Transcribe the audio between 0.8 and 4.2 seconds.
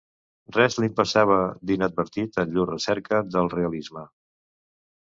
li'n passava inadvertit en llur recerca del realisme.